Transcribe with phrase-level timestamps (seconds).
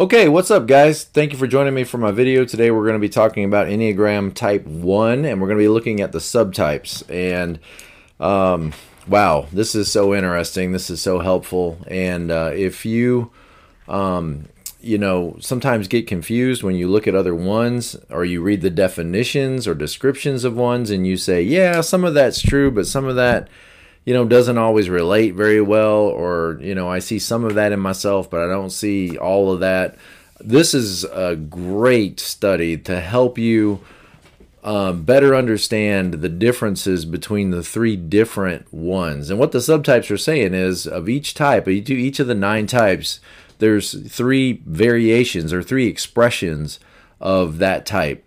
[0.00, 1.04] Okay, what's up, guys?
[1.04, 2.46] Thank you for joining me for my video.
[2.46, 5.68] Today we're going to be talking about Enneagram Type 1, and we're going to be
[5.68, 7.02] looking at the subtypes.
[7.10, 7.58] And
[8.18, 8.72] um,
[9.06, 10.72] wow, this is so interesting.
[10.72, 11.76] This is so helpful.
[11.86, 13.30] And uh, if you,
[13.88, 14.48] um,
[14.80, 18.70] you know, sometimes get confused when you look at other ones or you read the
[18.70, 23.04] definitions or descriptions of ones and you say, yeah, some of that's true, but some
[23.04, 23.48] of that
[24.10, 27.70] you know, doesn't always relate very well, or, you know, I see some of that
[27.70, 29.94] in myself, but I don't see all of that.
[30.40, 33.78] This is a great study to help you
[34.64, 39.30] um, better understand the differences between the three different ones.
[39.30, 43.20] And what the subtypes are saying is of each type, each of the nine types,
[43.60, 46.80] there's three variations or three expressions
[47.20, 48.24] of that type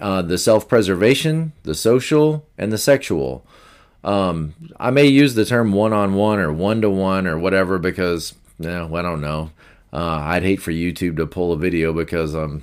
[0.00, 3.46] uh, the self preservation, the social, and the sexual.
[4.04, 7.78] Um, I may use the term one on one or one to one or whatever
[7.78, 9.50] because, you know, I don't know.
[9.92, 12.62] Uh, I'd hate for YouTube to pull a video because um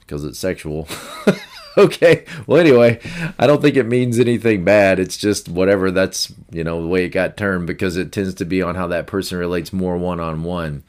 [0.00, 0.88] because it's sexual.
[1.78, 2.24] okay.
[2.46, 3.00] Well, anyway,
[3.38, 4.98] I don't think it means anything bad.
[4.98, 5.90] It's just whatever.
[5.90, 8.86] That's you know the way it got termed because it tends to be on how
[8.88, 10.84] that person relates more one on one.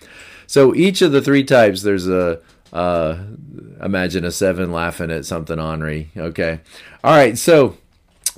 [0.45, 2.39] So each of the three types, there's a
[2.71, 3.17] uh,
[3.81, 6.11] imagine a seven laughing at something Henri.
[6.15, 6.61] Okay.
[7.03, 7.37] All right.
[7.37, 7.77] So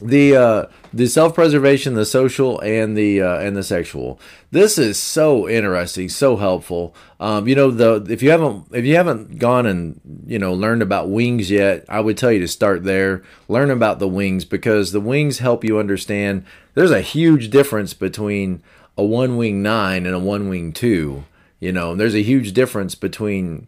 [0.02, 4.20] the uh, the self preservation, the social, and the uh, and the sexual.
[4.52, 6.96] This is so interesting, so helpful.
[7.20, 10.82] Um, you know, the if you haven't if you haven't gone and you know learned
[10.82, 13.24] about wings yet, I would tell you to start there.
[13.48, 16.46] Learn about the wings because the wings help you understand.
[16.74, 18.64] There's a huge difference between
[18.98, 21.26] a one wing nine and a one wing two.
[21.60, 23.68] You know, there's a huge difference between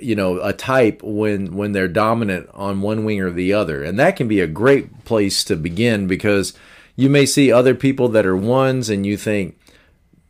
[0.00, 3.82] you know a type when when they're dominant on one wing or the other.
[3.82, 6.54] And that can be a great place to begin because
[6.96, 9.58] you may see other people that are ones and you think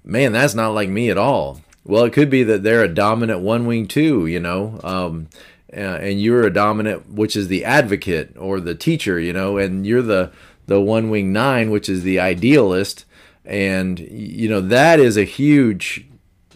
[0.04, 1.60] man that's not like me at all.
[1.84, 5.28] Well it could be that they're a dominant one wing too you know um,
[5.70, 10.02] and you're a dominant which is the advocate or the teacher you know and you're
[10.02, 10.32] the
[10.66, 13.04] the one wing nine which is the idealist.
[13.44, 16.06] And you know that is a huge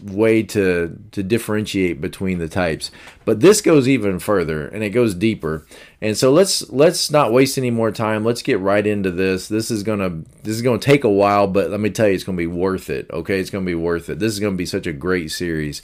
[0.01, 2.91] way to to differentiate between the types.
[3.25, 5.65] But this goes even further and it goes deeper.
[6.01, 8.23] And so let's let's not waste any more time.
[8.23, 9.47] Let's get right into this.
[9.47, 12.23] This is gonna this is gonna take a while but let me tell you it's
[12.23, 13.39] gonna be worth it okay?
[13.39, 14.19] It's gonna be worth it.
[14.19, 15.81] This is gonna be such a great series.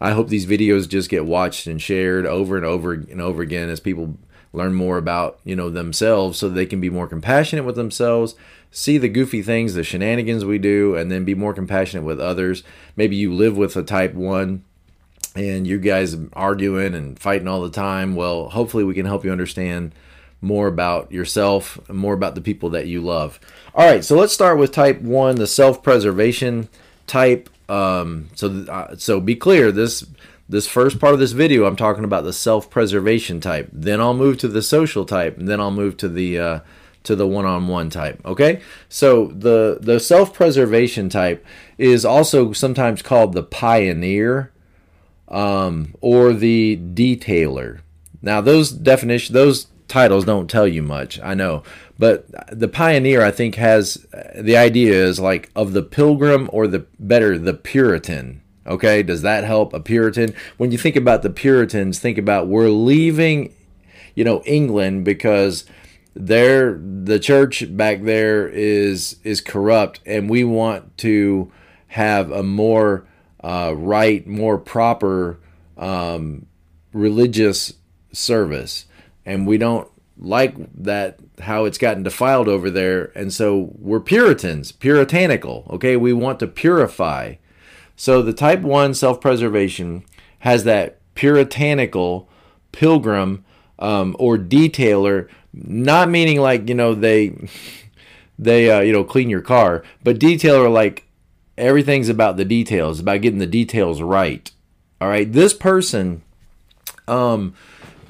[0.00, 3.70] I hope these videos just get watched and shared over and over and over again
[3.70, 4.18] as people
[4.52, 8.34] learn more about you know themselves so they can be more compassionate with themselves
[8.76, 12.62] see the goofy things the shenanigans we do and then be more compassionate with others.
[12.94, 14.62] Maybe you live with a type 1
[15.34, 18.14] and you guys arguing and fighting all the time.
[18.14, 19.94] Well hopefully we can help you understand
[20.42, 23.40] more about yourself and more about the people that you love.
[23.74, 26.68] All right so let's start with type 1 the self-preservation
[27.06, 27.48] type.
[27.70, 30.04] Um, so uh, so be clear this
[30.50, 33.68] this first part of this video, I'm talking about the self-preservation type.
[33.72, 36.60] Then I'll move to the social type, and then I'll move to the uh,
[37.06, 38.20] to the one-on-one type.
[38.24, 41.44] Okay, so the the self-preservation type
[41.78, 44.52] is also sometimes called the pioneer
[45.28, 47.80] um, or the detailer.
[48.22, 51.20] Now, those definition, those titles don't tell you much.
[51.20, 51.62] I know,
[51.98, 54.06] but the pioneer, I think, has
[54.36, 58.42] the idea is like of the pilgrim or the better the Puritan.
[58.66, 60.34] Okay, does that help a Puritan?
[60.56, 63.54] When you think about the Puritans, think about we're leaving,
[64.16, 65.64] you know, England because
[66.18, 71.52] there the church back there is is corrupt, and we want to
[71.88, 73.06] have a more
[73.44, 75.38] uh, right, more proper
[75.76, 76.46] um,
[76.92, 77.74] religious
[78.12, 78.86] service,
[79.24, 79.88] and we don't
[80.18, 85.66] like that how it's gotten defiled over there, and so we're Puritans, puritanical.
[85.70, 87.34] Okay, we want to purify.
[87.94, 90.04] So the type 1 self preservation
[90.40, 92.28] has that puritanical
[92.72, 93.44] pilgrim
[93.78, 97.48] um, or detailer, not meaning like, you know, they.
[98.38, 101.06] They uh, you know clean your car, but detailer like
[101.56, 104.50] everything's about the details, about getting the details right.
[105.00, 106.22] All right, this person
[107.08, 107.54] um,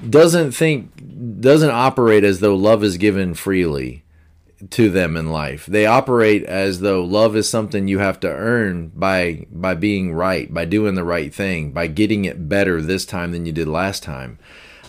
[0.09, 4.03] doesn't think doesn't operate as though love is given freely
[4.71, 5.65] to them in life.
[5.65, 10.53] They operate as though love is something you have to earn by by being right,
[10.53, 14.03] by doing the right thing, by getting it better this time than you did last
[14.03, 14.39] time.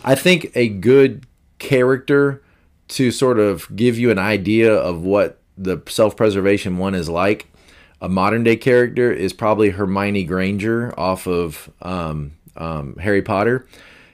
[0.05, 1.27] I think a good
[1.59, 2.43] character
[2.89, 7.47] to sort of give you an idea of what the self-preservation one is like.
[8.01, 13.67] A modern day character is probably Hermione Granger off of um, um, Harry Potter.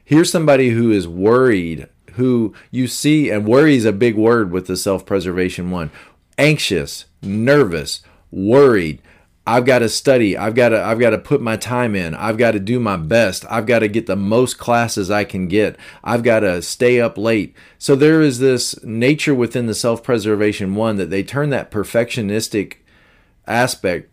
[0.04, 4.66] Here's somebody who is worried who you see, and worry is a big word with
[4.66, 5.90] the self preservation one
[6.36, 9.00] anxious, nervous, worried,
[9.46, 10.36] I've got to study.
[10.38, 12.14] I've got to I've got to put my time in.
[12.14, 13.44] I've got to do my best.
[13.50, 15.76] I've got to get the most classes I can get.
[16.02, 17.54] I've got to stay up late.
[17.78, 22.76] So there is this nature within the self-preservation one that they turn that perfectionistic
[23.46, 24.10] aspect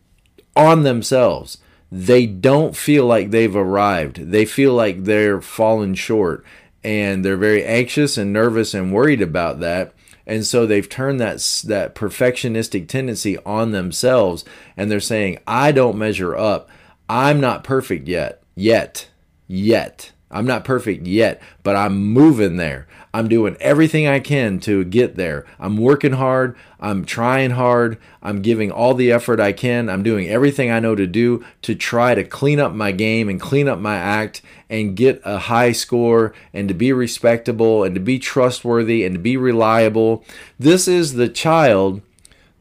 [0.55, 1.59] on themselves.
[1.89, 4.31] They don't feel like they've arrived.
[4.31, 6.45] They feel like they're falling short
[6.83, 9.93] and they're very anxious and nervous and worried about that
[10.25, 14.45] and so they've turned that that perfectionistic tendency on themselves
[14.77, 16.69] and they're saying i don't measure up.
[17.09, 19.09] I'm not perfect yet yet
[19.47, 24.85] yet i'm not perfect yet but i'm moving there I'm doing everything I can to
[24.85, 25.45] get there.
[25.59, 26.55] I'm working hard.
[26.79, 27.97] I'm trying hard.
[28.23, 29.89] I'm giving all the effort I can.
[29.89, 33.39] I'm doing everything I know to do to try to clean up my game and
[33.39, 38.01] clean up my act and get a high score and to be respectable and to
[38.01, 40.23] be trustworthy and to be reliable.
[40.57, 42.01] This is the child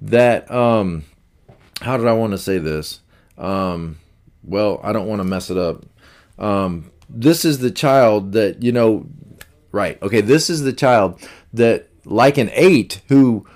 [0.00, 1.04] that, um,
[1.80, 3.00] how did I want to say this?
[3.38, 4.00] Um,
[4.42, 5.86] well, I don't want to mess it up.
[6.40, 9.06] Um, this is the child that, you know,
[9.72, 10.00] Right.
[10.02, 10.20] Okay.
[10.20, 11.20] This is the child
[11.52, 13.46] that, like an eight who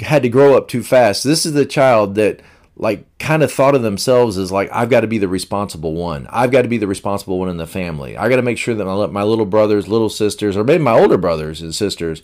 [0.00, 1.24] had to grow up too fast.
[1.24, 2.40] This is the child that,
[2.76, 6.26] like, kind of thought of themselves as like, I've got to be the responsible one.
[6.30, 8.16] I've got to be the responsible one in the family.
[8.16, 10.98] I got to make sure that my, my little brothers, little sisters, or maybe my
[10.98, 12.22] older brothers and sisters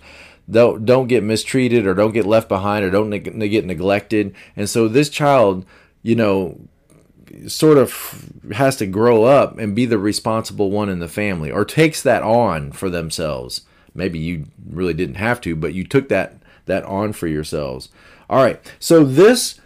[0.50, 4.34] don't don't get mistreated or don't get left behind or don't ne- get neglected.
[4.56, 5.64] And so this child,
[6.02, 6.61] you know,
[7.48, 11.64] sort of has to grow up and be the responsible one in the family or
[11.64, 13.62] takes that on for themselves.
[13.94, 16.36] Maybe you really didn't have to, but you took that
[16.66, 17.88] that on for yourselves.
[18.30, 18.60] All right.
[18.78, 19.60] So this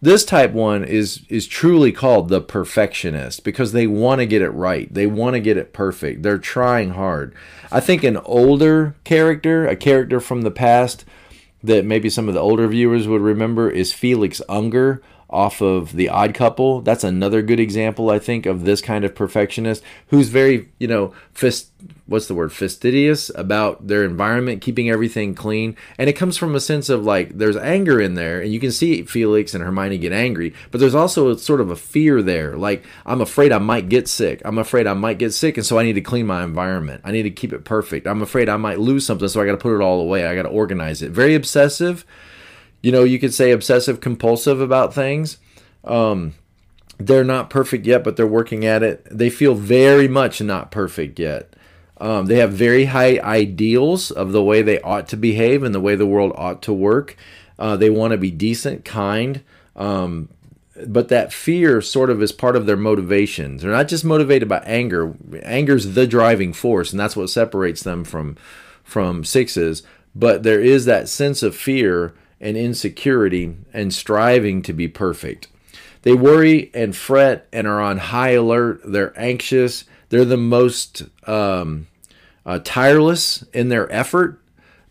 [0.00, 4.50] this type 1 is is truly called the perfectionist because they want to get it
[4.50, 4.92] right.
[4.92, 6.22] They want to get it perfect.
[6.22, 7.34] They're trying hard.
[7.70, 11.04] I think an older character, a character from the past
[11.62, 15.00] that maybe some of the older viewers would remember is Felix Unger
[15.32, 16.80] off of The Odd Couple.
[16.82, 21.14] That's another good example, I think, of this kind of perfectionist who's very, you know,
[21.32, 21.70] fist,
[22.06, 25.76] what's the word, fastidious about their environment, keeping everything clean.
[25.98, 28.72] And it comes from a sense of like there's anger in there, and you can
[28.72, 32.56] see Felix and Hermione get angry, but there's also a, sort of a fear there.
[32.56, 34.42] Like, I'm afraid I might get sick.
[34.44, 37.00] I'm afraid I might get sick, and so I need to clean my environment.
[37.04, 38.06] I need to keep it perfect.
[38.06, 40.26] I'm afraid I might lose something, so I got to put it all away.
[40.26, 41.10] I got to organize it.
[41.10, 42.04] Very obsessive
[42.82, 45.38] you know, you could say obsessive compulsive about things.
[45.84, 46.34] Um,
[46.98, 49.06] they're not perfect yet, but they're working at it.
[49.10, 51.54] They feel very much not perfect yet.
[51.98, 55.80] Um, they have very high ideals of the way they ought to behave and the
[55.80, 57.16] way the world ought to work.
[57.58, 59.42] Uh, they want to be decent, kind,
[59.76, 60.28] um,
[60.86, 63.62] but that fear sort of is part of their motivations.
[63.62, 65.14] They're not just motivated by anger.
[65.44, 68.36] Anger's the driving force, and that's what separates them from
[68.82, 69.84] from sixes.
[70.14, 75.48] But there is that sense of fear and insecurity and striving to be perfect.
[76.02, 78.80] They worry and fret and are on high alert.
[78.84, 79.84] They're anxious.
[80.08, 81.86] They're the most um,
[82.44, 84.40] uh, tireless in their effort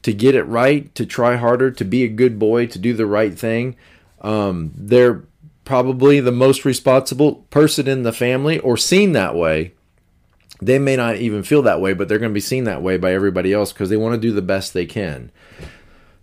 [0.03, 3.05] to get it right, to try harder, to be a good boy, to do the
[3.05, 3.75] right thing.
[4.21, 5.23] Um, they're
[5.65, 9.73] probably the most responsible person in the family or seen that way.
[10.61, 12.97] They may not even feel that way, but they're going to be seen that way
[12.97, 15.31] by everybody else because they want to do the best they can.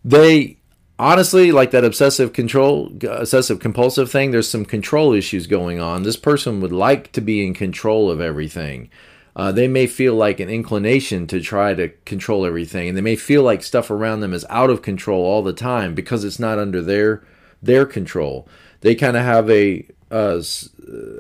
[0.05, 0.58] They
[0.99, 6.03] honestly like that obsessive control obsessive compulsive thing there's some control issues going on.
[6.03, 8.91] This person would like to be in control of everything.
[9.37, 13.17] Uh, they may feel like an inclination to try to control everything and they may
[13.17, 16.59] feel like stuff around them is out of control all the time because it's not
[16.59, 17.23] under their
[17.63, 18.49] their control.
[18.81, 20.43] They kind of have a uh,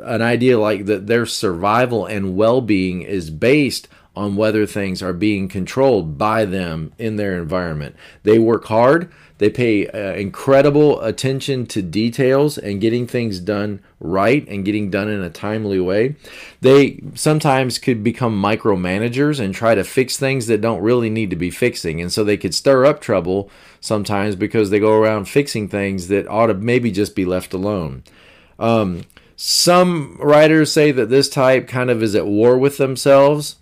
[0.04, 5.48] an idea like that their survival and well-being is based on whether things are being
[5.48, 7.94] controlled by them in their environment.
[8.24, 14.46] They work hard they pay uh, incredible attention to details and getting things done right
[14.48, 16.16] and getting done in a timely way.
[16.60, 21.36] They sometimes could become micromanagers and try to fix things that don't really need to
[21.36, 22.00] be fixing.
[22.00, 26.28] And so they could stir up trouble sometimes because they go around fixing things that
[26.28, 28.02] ought to maybe just be left alone.
[28.58, 29.04] Um,
[29.36, 33.54] some writers say that this type kind of is at war with themselves.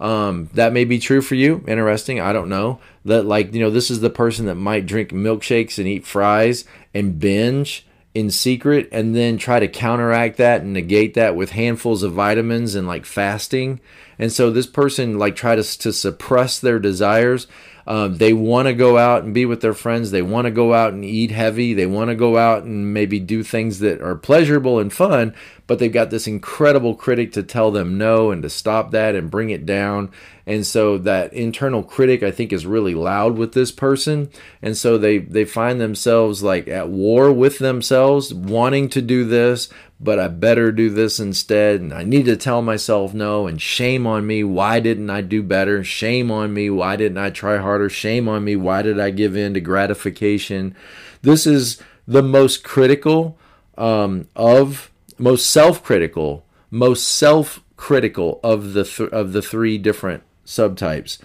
[0.00, 1.64] Um, that may be true for you.
[1.66, 2.20] Interesting.
[2.20, 2.80] I don't know.
[3.04, 6.64] That, like, you know, this is the person that might drink milkshakes and eat fries
[6.92, 12.02] and binge in secret and then try to counteract that and negate that with handfuls
[12.02, 13.80] of vitamins and like fasting.
[14.18, 17.48] And so this person like try to, to suppress their desires.
[17.86, 20.10] Um, they want to go out and be with their friends.
[20.10, 21.74] They want to go out and eat heavy.
[21.74, 25.34] They want to go out and maybe do things that are pleasurable and fun,
[25.66, 29.30] but they've got this incredible critic to tell them no and to stop that and
[29.30, 30.10] bring it down.
[30.46, 34.30] And so that internal critic, I think, is really loud with this person.
[34.60, 39.70] And so they, they find themselves like at war with themselves, wanting to do this,
[39.98, 41.80] but I better do this instead.
[41.80, 43.46] And I need to tell myself no.
[43.46, 44.44] And shame on me.
[44.44, 45.82] Why didn't I do better?
[45.82, 46.68] Shame on me.
[46.68, 47.88] Why didn't I try harder?
[47.88, 48.54] Shame on me.
[48.54, 50.76] Why did I give in to gratification?
[51.22, 53.38] This is the most critical
[53.78, 60.22] um, of, most self critical, most self critical of the th- of the three different
[60.46, 61.18] subtypes.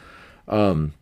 [0.47, 0.93] Um,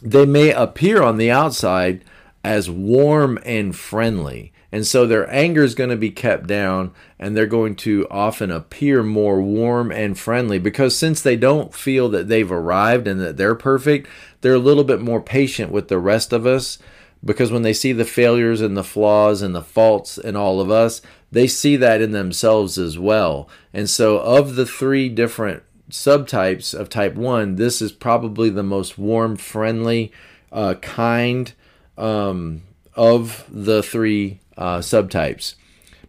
[0.00, 2.04] they may appear on the outside
[2.44, 4.52] as warm and friendly.
[4.74, 8.50] And so their anger is going to be kept down and they're going to often
[8.50, 13.36] appear more warm and friendly because since they don't feel that they've arrived and that
[13.36, 14.08] they're perfect,
[14.40, 16.78] they're a little bit more patient with the rest of us
[17.24, 20.70] because when they see the failures and the flaws and the faults in all of
[20.70, 23.48] us, they see that in themselves as well.
[23.72, 28.98] And so, of the three different subtypes of type 1, this is probably the most
[28.98, 30.12] warm, friendly,
[30.50, 31.52] uh, kind
[31.96, 32.62] um,
[32.94, 35.54] of the three uh, subtypes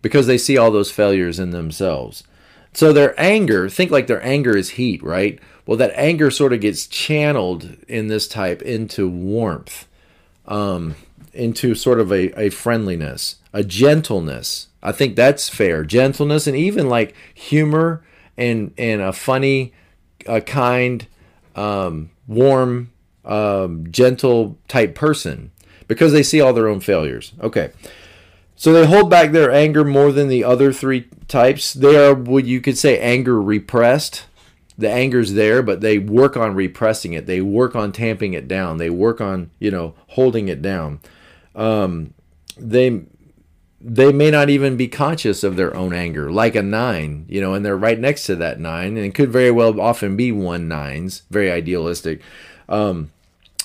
[0.02, 2.24] because they see all those failures in themselves.
[2.74, 5.40] So their anger, think like their anger is heat, right?
[5.66, 9.88] Well, that anger sort of gets channeled in this type into warmth,
[10.48, 10.96] um,
[11.34, 14.68] into sort of a, a friendliness, a gentleness.
[14.82, 15.84] I think that's fair.
[15.84, 18.04] Gentleness and even like humor
[18.38, 19.74] and and a funny,
[20.26, 21.08] a kind,
[21.56, 22.92] um, warm,
[23.26, 25.52] um, gentle type person
[25.88, 27.34] because they see all their own failures.
[27.42, 27.72] Okay.
[28.56, 31.74] So they hold back their anger more than the other three types.
[31.74, 34.26] They are what you could say anger repressed.
[34.78, 37.26] The anger's there, but they work on repressing it.
[37.26, 38.78] They work on tamping it down.
[38.78, 41.00] They work on, you know, holding it down.
[41.56, 42.14] Um,
[42.58, 43.04] they
[43.86, 47.54] they may not even be conscious of their own anger, like a nine, you know,
[47.54, 50.70] and they're right next to that nine, and it could very well often be one
[50.70, 52.22] nines, very idealistic.
[52.70, 53.12] Um,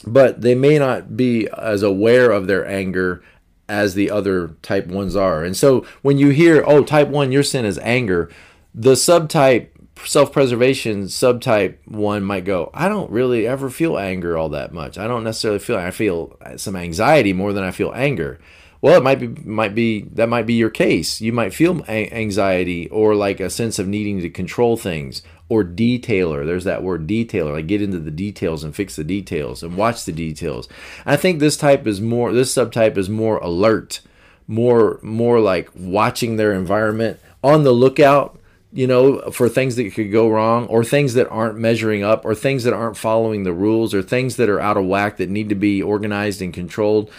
[0.05, 3.23] but they may not be as aware of their anger
[3.69, 5.45] as the other type ones are.
[5.45, 8.31] And so when you hear, oh, type one, your sin is anger,
[8.75, 9.69] the subtype
[10.07, 14.99] self preservation subtype one might go, I don't really ever feel anger all that much.
[14.99, 18.39] I don't necessarily feel I feel some anxiety more than I feel anger.
[18.81, 21.21] Well, it might be might be that might be your case.
[21.21, 26.47] You might feel anxiety or like a sense of needing to control things or detailer.
[26.47, 27.55] There's that word detailer.
[27.55, 30.69] Like get into the details and fix the details and watch the details.
[31.05, 34.01] I think this type is more this subtype is more alert,
[34.47, 38.38] more more like watching their environment, on the lookout,
[38.73, 42.35] you know, for things that could go wrong or things that aren't measuring up or
[42.35, 45.49] things that aren't following the rules or things that are out of whack that need
[45.49, 47.11] to be organized and controlled.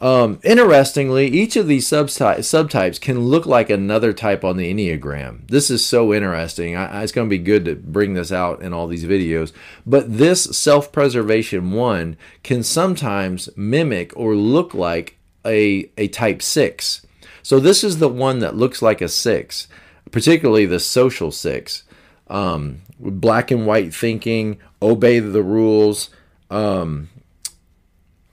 [0.00, 5.48] Um, interestingly, each of these subty- subtypes can look like another type on the Enneagram.
[5.48, 6.76] This is so interesting.
[6.76, 9.52] I, it's going to be good to bring this out in all these videos.
[9.84, 17.06] But this self preservation one can sometimes mimic or look like a, a type 6.
[17.42, 19.68] So this is the one that looks like a 6,
[20.10, 21.84] particularly the social 6.
[22.28, 26.10] Um, black and white thinking, obey the rules.
[26.50, 27.08] Um,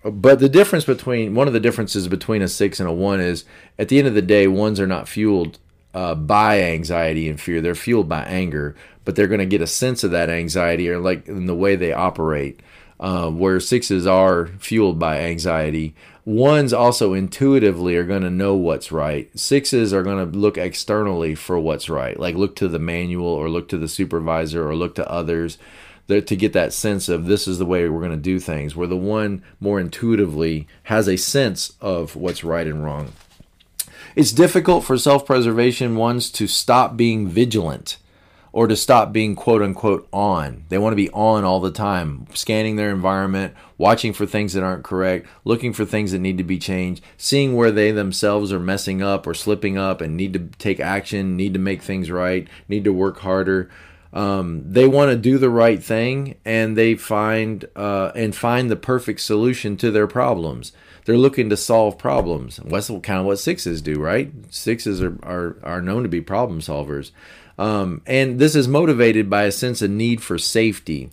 [0.04, 3.44] but the difference between one of the differences between a six and a one is
[3.80, 5.58] at the end of the day, ones are not fueled
[5.96, 7.60] uh, by anxiety and fear.
[7.60, 11.00] They're fueled by anger, but they're going to get a sense of that anxiety or
[11.00, 12.60] like in the way they operate.
[12.98, 15.94] Uh, where sixes are fueled by anxiety,
[16.26, 19.30] ones also intuitively are going to know what's right.
[19.38, 23.50] Sixes are going to look externally for what's right, like look to the manual or
[23.50, 25.58] look to the supervisor or look to others
[26.08, 28.88] to get that sense of this is the way we're going to do things, where
[28.88, 33.12] the one more intuitively has a sense of what's right and wrong.
[34.16, 37.98] It's difficult for self preservation ones to stop being vigilant
[38.56, 40.64] or to stop being quote unquote on.
[40.70, 44.64] They want to be on all the time, scanning their environment, watching for things that
[44.64, 48.60] aren't correct, looking for things that need to be changed, seeing where they themselves are
[48.60, 52.48] messing up or slipping up and need to take action, need to make things right,
[52.70, 53.70] need to work harder.
[54.14, 58.78] Um, they want to do the right thing and they find uh, and find the
[58.78, 60.72] perfect solution to their problems.
[61.04, 62.62] They're looking to solve problems.
[62.64, 64.32] That's kind of what sixes do, right?
[64.50, 67.12] Sixes are, are, are known to be problem solvers.
[67.58, 71.10] Um, and this is motivated by a sense of need for safety.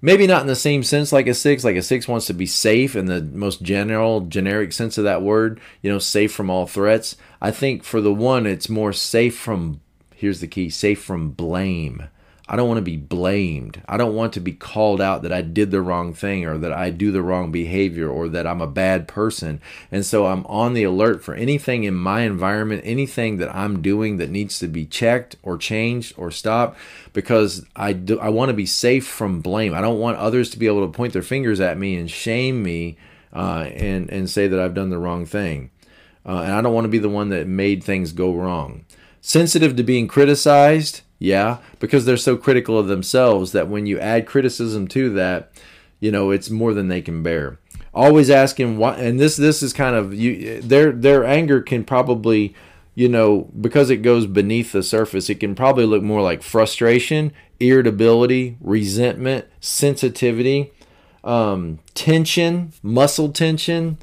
[0.00, 1.64] Maybe not in the same sense like a six.
[1.64, 5.22] Like a six wants to be safe in the most general, generic sense of that
[5.22, 7.16] word, you know, safe from all threats.
[7.40, 9.80] I think for the one, it's more safe from,
[10.14, 12.08] here's the key, safe from blame
[12.48, 13.80] I don't want to be blamed.
[13.88, 16.72] I don't want to be called out that I did the wrong thing or that
[16.72, 19.60] I do the wrong behavior or that I'm a bad person.
[19.92, 24.16] And so I'm on the alert for anything in my environment, anything that I'm doing
[24.16, 26.78] that needs to be checked or changed or stopped
[27.12, 29.72] because I do, I want to be safe from blame.
[29.72, 32.62] I don't want others to be able to point their fingers at me and shame
[32.62, 32.96] me
[33.32, 35.70] uh, and and say that I've done the wrong thing.
[36.26, 38.84] Uh, and I don't want to be the one that made things go wrong.
[39.20, 44.26] Sensitive to being criticized yeah, because they're so critical of themselves that when you add
[44.26, 45.52] criticism to that,
[46.00, 47.60] you know, it's more than they can bear.
[47.94, 50.60] Always asking why, and this this is kind of you.
[50.60, 52.56] Their their anger can probably,
[52.96, 57.32] you know, because it goes beneath the surface, it can probably look more like frustration,
[57.60, 60.72] irritability, resentment, sensitivity,
[61.22, 63.96] um, tension, muscle tension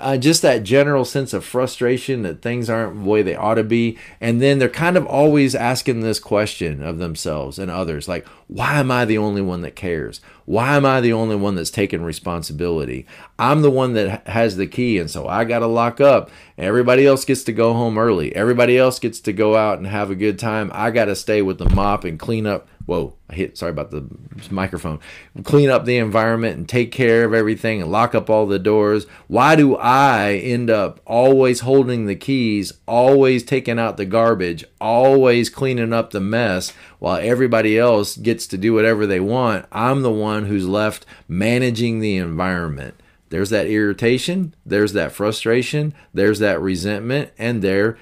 [0.00, 3.64] uh, just that general sense of frustration that things aren't the way they ought to
[3.64, 3.96] be.
[4.20, 8.80] And then they're kind of always asking this question of themselves and others like, why
[8.80, 10.20] am I the only one that cares?
[10.46, 13.06] Why am I the only one that's taking responsibility?
[13.38, 16.30] I'm the one that has the key, and so I got to lock up.
[16.58, 18.34] Everybody else gets to go home early.
[18.36, 20.70] Everybody else gets to go out and have a good time.
[20.74, 23.90] I got to stay with the mop and clean up whoa, I hit, sorry about
[23.90, 24.06] the
[24.50, 25.00] microphone.
[25.42, 29.06] Clean up the environment and take care of everything and lock up all the doors.
[29.26, 35.48] Why do I end up always holding the keys, always taking out the garbage, always
[35.48, 39.66] cleaning up the mess while everybody else gets to do whatever they want?
[39.72, 43.00] I'm the one who's left managing the environment.
[43.30, 47.96] There's that irritation, there's that frustration, there's that resentment, and there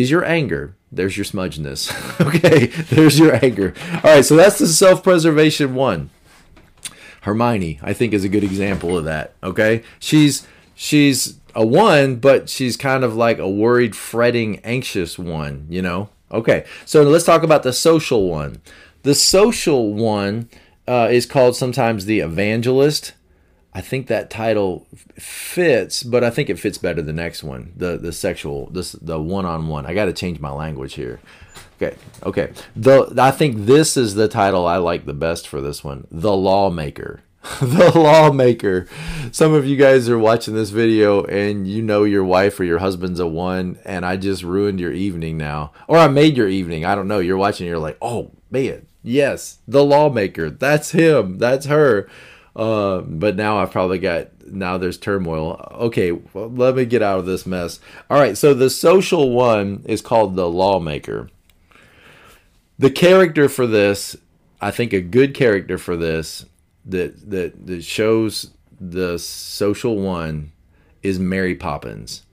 [0.00, 1.90] is your anger there's your smudgeness.
[2.26, 3.74] okay, there's your anger.
[3.96, 6.10] All right, so that's the self preservation one.
[7.22, 9.34] Hermione, I think, is a good example of that.
[9.42, 15.66] Okay, she's she's a one, but she's kind of like a worried, fretting, anxious one.
[15.68, 16.08] You know.
[16.30, 18.60] Okay, so let's talk about the social one.
[19.02, 20.48] The social one
[20.86, 23.12] uh, is called sometimes the evangelist.
[23.78, 27.96] I think that title fits, but I think it fits better the next one, the
[27.96, 29.86] the sexual, this the one on one.
[29.86, 31.20] I got to change my language here.
[31.80, 32.52] Okay, okay.
[32.74, 36.36] The I think this is the title I like the best for this one, the
[36.36, 37.20] lawmaker.
[37.60, 38.88] the lawmaker.
[39.30, 42.80] Some of you guys are watching this video and you know your wife or your
[42.80, 46.84] husband's a one, and I just ruined your evening now, or I made your evening.
[46.84, 47.20] I don't know.
[47.20, 50.50] You're watching, you're like, oh man, yes, the lawmaker.
[50.50, 51.38] That's him.
[51.38, 52.08] That's her
[52.58, 55.68] uh, but now I've probably got now there's turmoil.
[55.74, 57.78] Okay, well, let me get out of this mess.
[58.10, 61.30] All right, so the social one is called the lawmaker.
[62.76, 64.16] The character for this,
[64.60, 66.46] I think, a good character for this
[66.84, 70.50] that that that shows the social one
[71.02, 72.26] is Mary Poppins.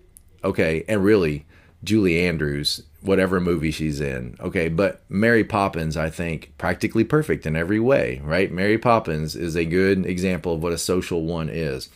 [0.43, 1.45] Okay, and really
[1.85, 4.35] Julie Andrews whatever movie she's in.
[4.39, 8.51] Okay, but Mary Poppins, I think, practically perfect in every way, right?
[8.51, 11.89] Mary Poppins is a good example of what a social one is.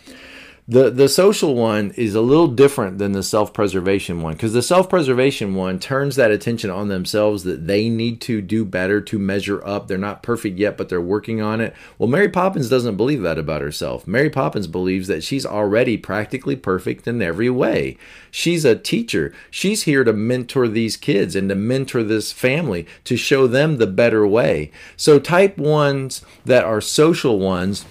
[0.70, 5.56] The the social one is a little different than the self-preservation one because the self-preservation
[5.56, 9.88] one turns that attention on themselves that they need to do better to measure up.
[9.88, 11.74] They're not perfect yet, but they're working on it.
[11.98, 14.06] Well, Mary Poppins doesn't believe that about herself.
[14.06, 17.98] Mary Poppins believes that she's already practically perfect in every way.
[18.30, 19.34] She's a teacher.
[19.50, 23.88] She's here to mentor these kids and to mentor this family to show them the
[23.88, 24.70] better way.
[24.96, 27.86] So type ones that are social ones,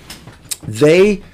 [0.63, 1.25] they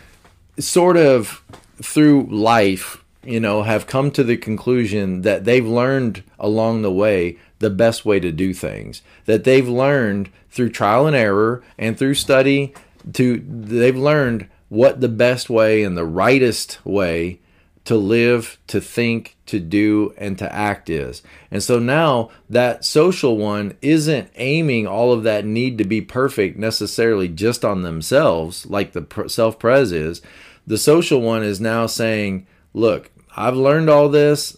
[0.58, 1.42] sort of
[1.82, 7.38] through life, you know, have come to the conclusion that they've learned along the way
[7.58, 9.02] the best way to do things.
[9.24, 12.74] That they've learned through trial and error and through study
[13.14, 17.40] to they've learned what the best way and the rightest way
[17.84, 21.22] to live, to think, to do, and to act is.
[21.50, 26.58] And so now that social one isn't aiming all of that need to be perfect
[26.58, 30.22] necessarily just on themselves, like the self pres is.
[30.66, 34.56] The social one is now saying, look, I've learned all this.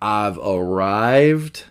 [0.00, 1.64] I've arrived.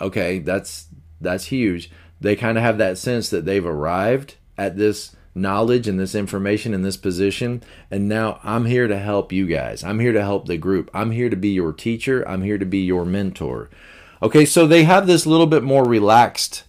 [0.00, 0.88] Okay, that's
[1.20, 1.90] that's huge.
[2.20, 6.74] They kind of have that sense that they've arrived at this knowledge and this information
[6.74, 7.62] and this position.
[7.90, 9.84] And now I'm here to help you guys.
[9.84, 10.90] I'm here to help the group.
[10.92, 12.28] I'm here to be your teacher.
[12.28, 13.70] I'm here to be your mentor.
[14.22, 16.64] Okay, so they have this little bit more relaxed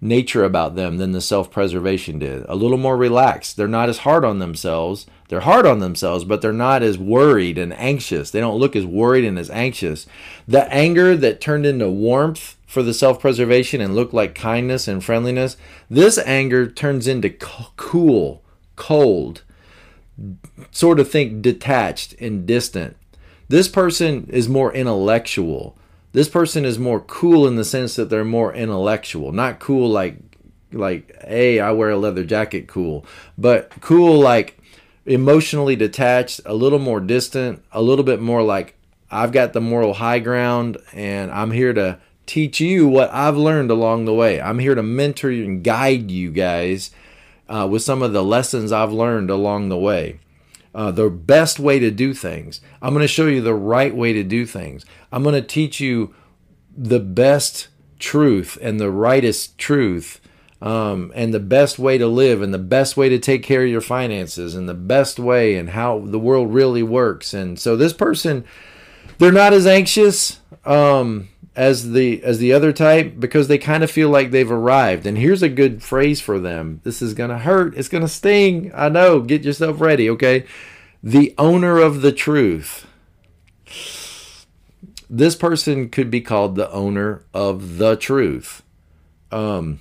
[0.00, 2.44] nature about them than the self preservation did.
[2.48, 3.56] A little more relaxed.
[3.56, 5.06] They're not as hard on themselves.
[5.28, 8.30] They're hard on themselves, but they're not as worried and anxious.
[8.30, 10.06] They don't look as worried and as anxious.
[10.46, 15.02] The anger that turned into warmth for the self preservation and looked like kindness and
[15.02, 15.56] friendliness,
[15.90, 18.42] this anger turns into cool,
[18.76, 19.42] cold,
[20.70, 22.96] sort of think detached and distant.
[23.48, 25.76] This person is more intellectual
[26.16, 30.16] This person is more cool in the sense that they're more intellectual, not cool like
[30.72, 33.04] like hey I wear a leather jacket cool,
[33.36, 34.58] but cool like
[35.04, 38.78] emotionally detached, a little more distant, a little bit more like
[39.10, 43.70] I've got the moral high ground and I'm here to teach you what I've learned
[43.70, 44.40] along the way.
[44.40, 46.92] I'm here to mentor you and guide you guys
[47.46, 50.20] uh, with some of the lessons I've learned along the way.
[50.76, 52.60] Uh, the best way to do things.
[52.82, 54.84] I'm going to show you the right way to do things.
[55.10, 56.14] I'm going to teach you
[56.76, 60.20] the best truth and the rightest truth
[60.60, 63.70] um, and the best way to live and the best way to take care of
[63.70, 67.32] your finances and the best way and how the world really works.
[67.32, 68.44] And so this person,
[69.16, 70.40] they're not as anxious.
[70.66, 75.06] Um, as the as the other type because they kind of feel like they've arrived.
[75.06, 76.80] And here's a good phrase for them.
[76.84, 77.76] This is going to hurt.
[77.76, 78.70] It's going to sting.
[78.74, 79.20] I know.
[79.20, 80.44] Get yourself ready, okay?
[81.02, 82.86] The owner of the truth.
[85.08, 88.62] This person could be called the owner of the truth.
[89.32, 89.80] Um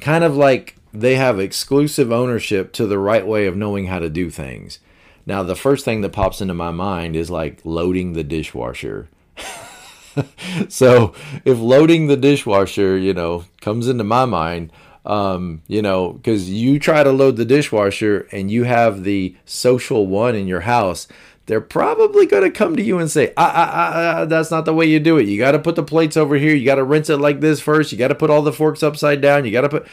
[0.00, 4.08] kind of like they have exclusive ownership to the right way of knowing how to
[4.08, 4.78] do things.
[5.26, 9.08] Now, the first thing that pops into my mind is like loading the dishwasher.
[10.68, 14.72] so if loading the dishwasher, you know, comes into my mind,
[15.04, 20.06] um, you know, because you try to load the dishwasher and you have the social
[20.06, 21.08] one in your house,
[21.46, 24.64] they're probably going to come to you and say, ah, ah, ah, ah, that's not
[24.64, 25.26] the way you do it.
[25.26, 26.54] You got to put the plates over here.
[26.54, 27.90] You got to rinse it like this first.
[27.90, 29.44] You got to put all the forks upside down.
[29.44, 29.88] You got to put.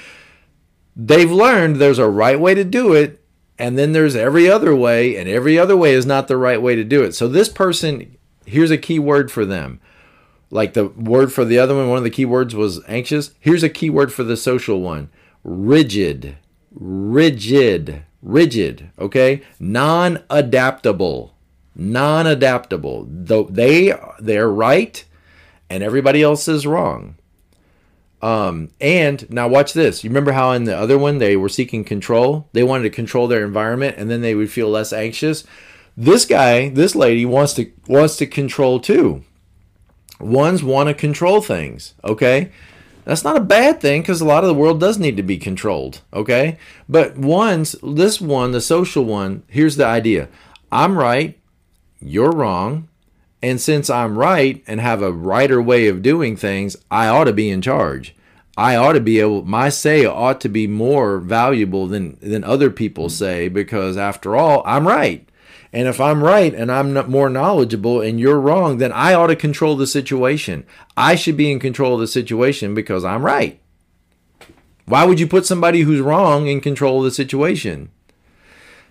[0.95, 3.23] They've learned there's a right way to do it,
[3.57, 6.75] and then there's every other way, and every other way is not the right way
[6.75, 7.15] to do it.
[7.15, 9.79] So this person, here's a key word for them
[10.49, 13.31] like the word for the other one, one of the key words was anxious.
[13.39, 15.09] Here's a key word for the social one
[15.43, 16.37] rigid,
[16.71, 19.41] rigid, rigid, okay?
[19.59, 21.35] Non adaptable,
[21.75, 23.05] non adaptable.
[23.05, 25.03] They, they're right
[25.69, 27.15] and everybody else is wrong.
[28.21, 30.03] Um, and now watch this.
[30.03, 32.49] You remember how in the other one they were seeking control?
[32.51, 35.43] They wanted to control their environment and then they would feel less anxious.
[35.95, 39.23] This guy, this lady wants to wants to control too
[40.19, 42.51] ones want to control things, okay?
[43.05, 45.37] That's not a bad thing because a lot of the world does need to be
[45.37, 46.57] controlled, okay?
[46.89, 50.27] But ones, this one, the social one, here's the idea
[50.71, 51.39] I'm right,
[52.01, 52.89] you're wrong,
[53.41, 57.33] and since I'm right and have a righter way of doing things, I ought to
[57.33, 58.13] be in charge.
[58.57, 62.71] I ought to be able my say ought to be more valuable than than other
[62.71, 65.29] people say because after all, I'm right.
[65.73, 69.35] And if I'm right and I'm more knowledgeable and you're wrong, then I ought to
[69.35, 70.65] control the situation.
[70.95, 73.59] I should be in control of the situation because I'm right.
[74.85, 77.89] Why would you put somebody who's wrong in control of the situation?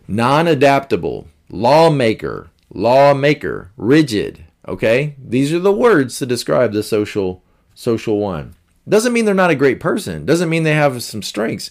[0.07, 4.45] Non adaptable, lawmaker, lawmaker, rigid.
[4.69, 5.17] Okay?
[5.19, 7.43] These are the words to describe the social
[7.75, 8.55] social one.
[8.89, 10.25] Doesn't mean they're not a great person.
[10.25, 11.71] Doesn't mean they have some strengths.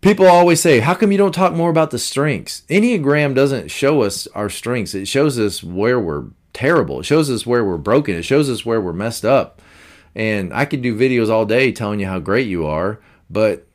[0.00, 2.62] People always say, How come you don't talk more about the strengths?
[2.68, 7.46] Enneagram doesn't show us our strengths, it shows us where we're terrible, it shows us
[7.46, 9.60] where we're broken, it shows us where we're messed up.
[10.14, 13.66] And I could do videos all day telling you how great you are, but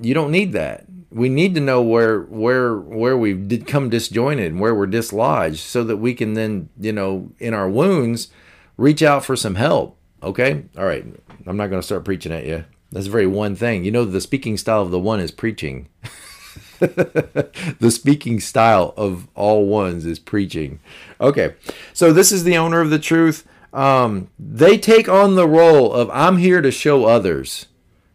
[0.00, 0.84] you don't need that.
[1.10, 5.60] We need to know where where where we've did come disjointed and where we're dislodged
[5.60, 8.28] so that we can then, you know, in our wounds,
[8.76, 9.96] reach out for some help.
[10.22, 10.64] Okay?
[10.76, 11.04] All right.
[11.46, 12.64] I'm not going to start preaching at you.
[12.96, 13.84] That's very one thing.
[13.84, 15.90] You know, the speaking style of the one is preaching.
[16.78, 20.80] the speaking style of all ones is preaching.
[21.20, 21.56] Okay,
[21.92, 23.46] so this is the owner of the truth.
[23.74, 27.66] Um, they take on the role of I'm here to show others,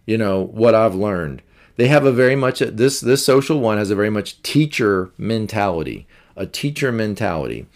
[0.07, 1.43] you know, what I've learned.
[1.75, 6.07] They have a very much this this social one has a very much teacher mentality,
[6.35, 7.67] a teacher mentality,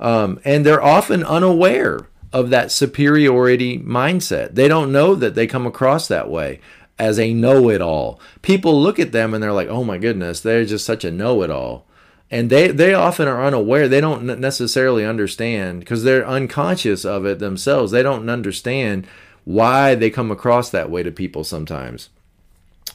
[0.00, 4.54] um, and they're often unaware of that superiority mindset.
[4.54, 6.60] They don't know that they come across that way
[6.98, 8.20] as a know it all.
[8.42, 11.42] People look at them and they're like, oh my goodness, they're just such a know
[11.42, 11.86] it all.
[12.30, 13.88] And they, they often are unaware.
[13.88, 17.92] They don't necessarily understand because they're unconscious of it themselves.
[17.92, 19.06] They don't understand
[19.44, 22.10] why they come across that way to people sometimes.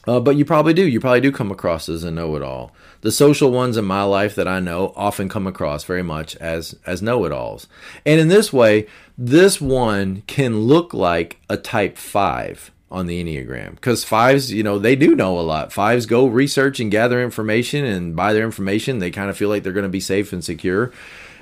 [0.05, 0.85] Uh, but you probably do.
[0.85, 2.71] You probably do come across as a know-it-all.
[3.01, 6.75] The social ones in my life that I know often come across very much as
[6.85, 7.67] as know-it-alls.
[8.05, 8.87] And in this way,
[9.17, 14.78] this one can look like a type five on the Enneagram because fives, you know,
[14.78, 15.73] they do know a lot.
[15.73, 19.63] Fives go research and gather information, and by their information, they kind of feel like
[19.63, 20.91] they're going to be safe and secure.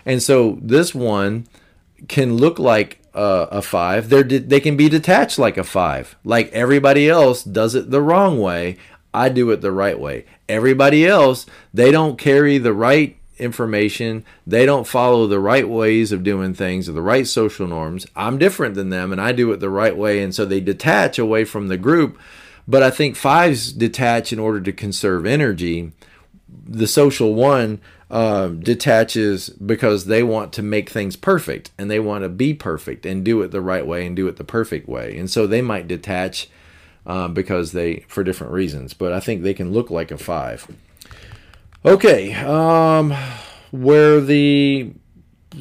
[0.06, 1.48] And so this one
[2.08, 4.10] can look like uh, a five.
[4.10, 6.16] They're de- they can be detached like a five.
[6.24, 8.78] Like everybody else does it the wrong way.
[9.14, 10.26] I do it the right way.
[10.48, 14.24] Everybody else, they don't carry the right information.
[14.46, 18.06] They don't follow the right ways of doing things or the right social norms.
[18.16, 20.22] I'm different than them and I do it the right way.
[20.22, 22.18] And so they detach away from the group.
[22.68, 25.92] But I think fives detach in order to conserve energy.
[26.48, 32.24] The social one uh, detaches because they want to make things perfect and they want
[32.24, 35.18] to be perfect and do it the right way and do it the perfect way.
[35.18, 36.50] And so they might detach
[37.06, 38.94] uh, because they, for different reasons.
[38.94, 40.68] But I think they can look like a five.
[41.84, 43.14] Okay, um,
[43.72, 44.94] where the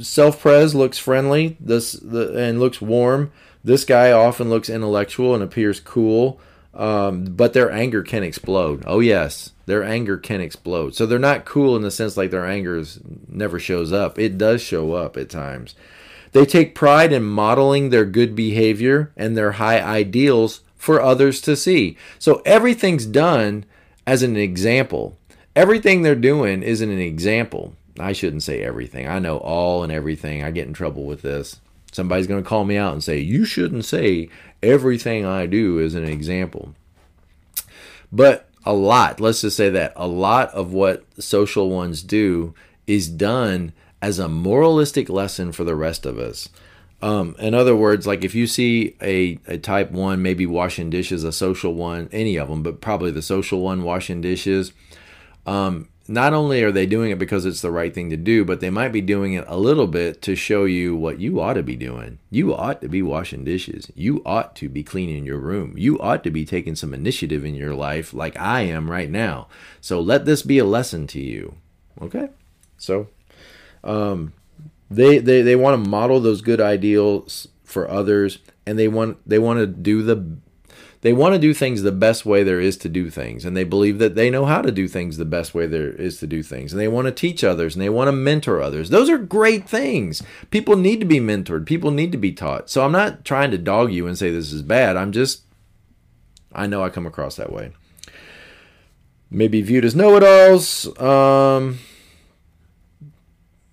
[0.01, 3.33] self pres looks friendly, this the, and looks warm.
[3.65, 6.41] This guy often looks intellectual and appears cool.
[6.73, 8.85] Um, but their anger can explode.
[8.87, 10.95] Oh yes, their anger can explode.
[10.95, 12.83] So they're not cool in the sense like their anger
[13.29, 14.19] never shows up.
[14.19, 15.75] It does show up at times.
[16.33, 21.57] They take pride in modeling their good behavior and their high ideals for others to
[21.57, 21.97] see.
[22.21, 23.65] So everything's done
[24.07, 25.19] as an example.
[25.57, 27.75] Everything they're doing isn't an example.
[27.99, 29.09] I shouldn't say everything.
[29.09, 30.43] I know all and everything.
[30.43, 31.61] I get in trouble with this.
[31.93, 34.29] Somebody's going to call me out and say, You shouldn't say
[34.63, 36.75] everything I do is an example.
[38.13, 42.55] But a lot, let's just say that a lot of what social ones do
[42.87, 46.49] is done as a moralistic lesson for the rest of us.
[47.03, 51.25] Um, in other words, like if you see a, a type one, maybe washing dishes,
[51.25, 54.73] a social one, any of them, but probably the social one washing dishes,
[55.47, 58.61] um, not only are they doing it because it's the right thing to do, but
[58.61, 61.63] they might be doing it a little bit to show you what you ought to
[61.63, 62.19] be doing.
[62.31, 63.93] You ought to be washing dishes.
[63.95, 65.75] You ought to be cleaning your room.
[65.77, 69.47] You ought to be taking some initiative in your life, like I am right now.
[69.81, 71.55] So let this be a lesson to you.
[72.03, 72.31] Okay?
[72.77, 73.07] So,
[73.85, 74.33] um,
[74.91, 79.39] they, they, they want to model those good ideals for others and they want they
[79.39, 80.17] want to do the
[81.03, 83.65] they want to do things the best way there is to do things and they
[83.65, 86.43] believe that they know how to do things the best way there is to do
[86.43, 88.91] things and they want to teach others and they want to mentor others.
[88.91, 90.23] Those are great things.
[90.51, 91.67] People need to be mentored.
[91.67, 92.69] People need to be taught.
[92.71, 94.97] So i'm not trying to dog you and say this is bad.
[94.97, 95.43] I'm just
[96.53, 97.73] i know i come across that way.
[99.31, 101.79] Maybe viewed as know-it-alls um,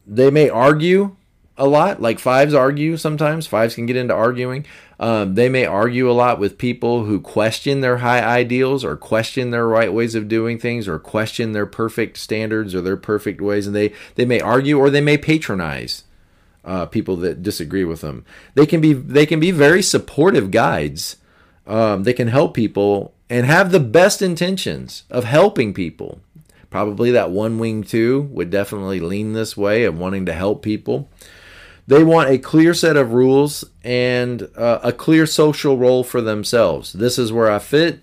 [0.06, 1.16] they may argue
[1.58, 4.66] a lot like fives argue sometimes fives can get into arguing
[5.00, 9.52] um, they may argue a lot with people who question their high ideals or question
[9.52, 13.68] their right ways of doing things or question their perfect standards or their perfect ways.
[13.68, 16.04] And they, they may argue or they may patronize
[16.66, 18.26] uh, people that disagree with them.
[18.56, 21.18] They can be, they can be very supportive guides.
[21.68, 26.22] Um, they can help people and have the best intentions of helping people.
[26.70, 31.08] Probably that one wing two would definitely lean this way of wanting to help people.
[31.88, 36.92] They want a clear set of rules and uh, a clear social role for themselves.
[36.92, 38.02] This is where I fit.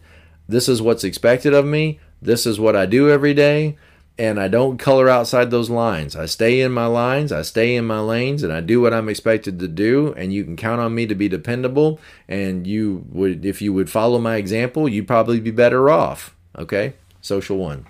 [0.48, 2.00] This is what's expected of me.
[2.20, 3.76] This is what I do every day.
[4.16, 6.16] And I don't color outside those lines.
[6.16, 9.08] I stay in my lines, I stay in my lanes, and I do what I'm
[9.08, 10.14] expected to do.
[10.16, 12.00] And you can count on me to be dependable.
[12.28, 16.34] And you would, if you would follow my example, you'd probably be better off.
[16.56, 16.94] Okay?
[17.20, 17.86] Social one.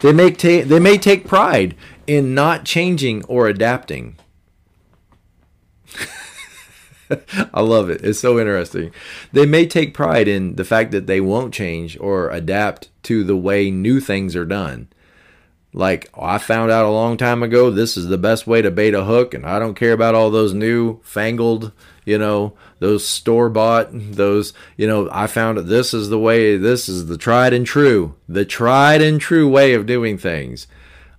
[0.00, 1.74] They, make ta- they may take pride
[2.06, 4.16] in not changing or adapting.
[7.54, 8.04] I love it.
[8.04, 8.92] It's so interesting.
[9.32, 13.36] They may take pride in the fact that they won't change or adapt to the
[13.36, 14.88] way new things are done.
[15.74, 18.94] Like, I found out a long time ago, this is the best way to bait
[18.94, 21.72] a hook, and I don't care about all those new fangled,
[22.06, 26.88] you know, those store bought, those, you know, I found this is the way, this
[26.88, 30.66] is the tried and true, the tried and true way of doing things.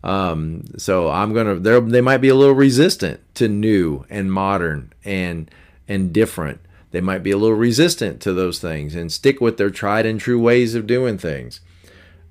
[0.04, 5.52] Um, so I'm gonna they might be a little resistant to new and modern and
[5.89, 6.62] and different.
[6.91, 10.19] They might be a little resistant to those things and stick with their tried and
[10.19, 11.60] true ways of doing things,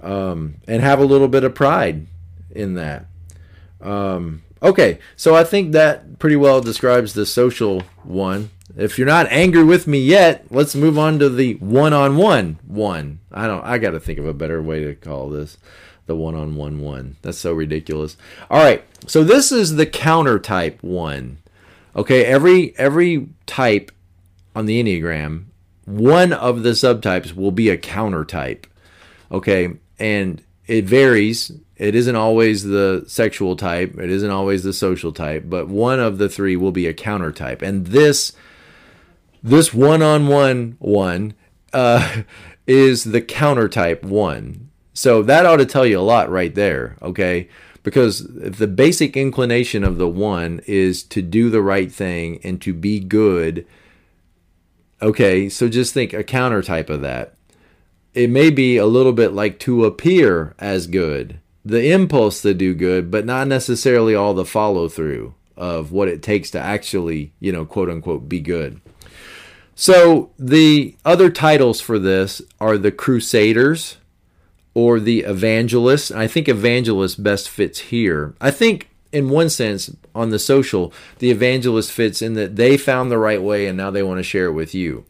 [0.01, 2.07] um, and have a little bit of pride
[2.51, 3.05] in that.
[3.81, 8.51] Um, okay, so I think that pretty well describes the social one.
[8.77, 13.21] If you're not angry with me yet, let's move on to the one-on-one one.
[13.33, 13.65] I don't.
[13.65, 15.59] I got to think of a better way to call this
[16.07, 17.17] the one on one one.
[17.23, 18.17] That's so ridiculous.
[18.51, 21.39] All right, so this is the counter type one.
[21.99, 23.91] Okay, every every type
[24.55, 25.47] on the Enneagram,
[25.85, 28.69] one of the subtypes will be a counter type.
[29.33, 31.51] Okay, and it varies.
[31.77, 36.19] It isn't always the sexual type, it isn't always the social type, but one of
[36.19, 37.63] the three will be a counter type.
[37.63, 38.33] And this
[39.43, 41.35] this one-on-one one
[41.73, 42.23] uh,
[42.69, 44.71] is the counter type one.
[44.95, 47.49] So that ought to tell you a lot right there, okay?
[47.89, 52.75] Because the basic inclination of the one is to do the right thing and to
[52.75, 53.67] be good,
[55.01, 57.35] okay, so just think a counter type of that.
[58.13, 61.41] It may be a little bit like to appear as good.
[61.69, 66.23] the impulse to do good, but not necessarily all the follow through of what it
[66.23, 68.81] takes to actually, you know, quote unquote, be good.
[69.75, 73.99] So the other titles for this are the Crusaders
[74.79, 76.13] or the evangelist.
[76.13, 78.37] I think Evangelist best fits here.
[78.41, 83.11] I think in one sense, on the social, the evangelist fits in that they found
[83.11, 85.05] the right way and now they want to share it with you.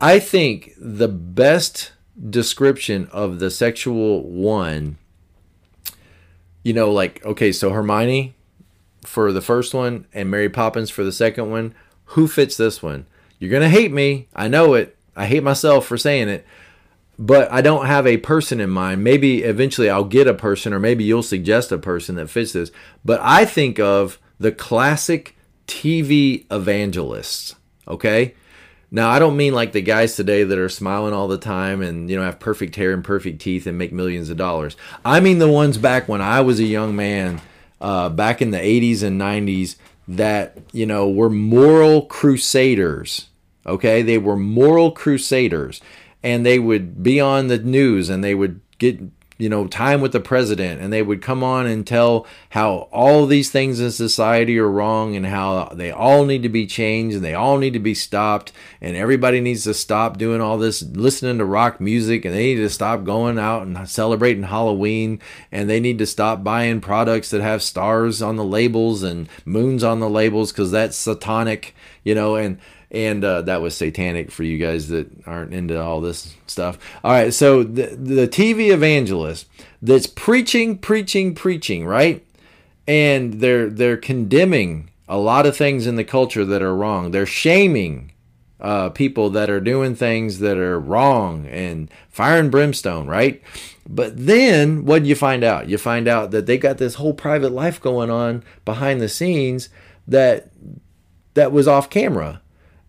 [0.00, 1.92] I think the best
[2.28, 4.98] description of the sexual one,
[6.64, 8.34] you know, like, okay, so Hermione
[9.04, 11.72] for the first one and Mary Poppins for the second one,
[12.06, 13.06] who fits this one?
[13.38, 14.26] You're going to hate me.
[14.34, 14.96] I know it.
[15.14, 16.44] I hate myself for saying it.
[17.18, 19.02] But I don't have a person in mind.
[19.02, 22.70] Maybe eventually I'll get a person, or maybe you'll suggest a person that fits this.
[23.04, 27.56] But I think of the classic TV evangelists.
[27.88, 28.34] Okay.
[28.90, 32.08] Now, I don't mean like the guys today that are smiling all the time and,
[32.08, 34.76] you know, have perfect hair and perfect teeth and make millions of dollars.
[35.04, 37.42] I mean the ones back when I was a young man,
[37.80, 39.76] uh, back in the 80s and 90s,
[40.06, 43.28] that, you know, were moral crusaders.
[43.66, 44.00] Okay.
[44.00, 45.82] They were moral crusaders
[46.22, 49.00] and they would be on the news and they would get
[49.38, 53.24] you know, time with the president, and they would come on and tell how all
[53.24, 57.24] these things in society are wrong and how they all need to be changed and
[57.24, 58.50] they all need to be stopped,
[58.80, 62.56] and everybody needs to stop doing all this listening to rock music, and they need
[62.56, 65.20] to stop going out and celebrating Halloween,
[65.52, 69.84] and they need to stop buying products that have stars on the labels and moons
[69.84, 72.58] on the labels because that's satanic, you know, and
[72.90, 76.78] and uh, that was satanic for you guys that aren't into all this stuff.
[77.04, 79.46] All right, so the the TV evangelist
[79.82, 82.24] that's preaching, preaching, preaching, right?
[82.86, 87.10] And they're they're condemning a lot of things in the culture that are wrong.
[87.10, 88.12] They're shaming
[88.60, 93.42] uh, people that are doing things that are wrong and fire and brimstone, right?
[93.88, 95.68] But then what do you find out?
[95.68, 99.68] You find out that they got this whole private life going on behind the scenes
[100.06, 100.50] that
[101.34, 102.40] that was off camera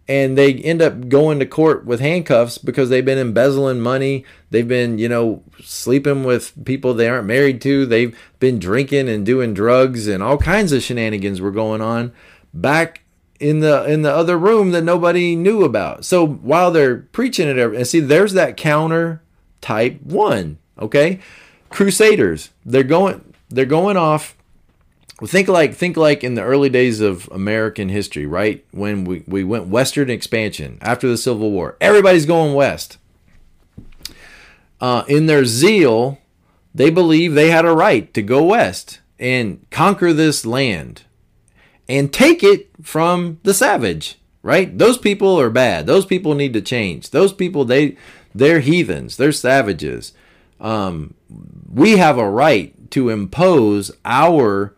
[0.10, 4.26] and they end up going to court with handcuffs because they've been embezzling money.
[4.50, 7.86] They've been, you know, sleeping with people they aren't married to.
[7.86, 12.12] They've been drinking and doing drugs and all kinds of shenanigans were going on
[12.56, 13.04] back
[13.40, 16.04] in the in the other room that nobody knew about.
[16.04, 19.22] So while they're preaching it, and see, there's that counter
[19.62, 20.58] type one.
[20.80, 21.20] Okay,
[21.70, 22.50] Crusaders.
[22.66, 23.36] They're going.
[23.50, 24.36] They're going off
[25.28, 28.66] think like think like in the early days of American history, right?
[28.72, 31.78] When we, we went western expansion after the Civil War.
[31.82, 32.98] Everybody's going west.
[34.80, 36.20] Uh, in their zeal,
[36.74, 41.04] they believe they had a right to go west and conquer this land
[41.90, 44.78] and take it from the savage, right?
[44.78, 45.86] Those people are bad.
[45.86, 47.10] Those people need to change.
[47.10, 47.98] Those people they
[48.34, 49.18] they're heathens.
[49.18, 50.14] They're savages.
[50.62, 51.16] Um,
[51.72, 54.76] we have a right to impose our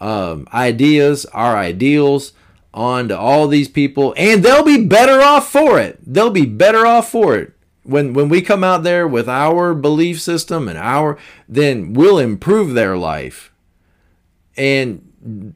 [0.00, 2.32] um, ideas, our ideals
[2.72, 5.98] onto all these people, and they'll be better off for it.
[6.04, 7.52] They'll be better off for it.
[7.84, 12.74] When when we come out there with our belief system and our, then we'll improve
[12.74, 13.52] their life,
[14.56, 15.54] and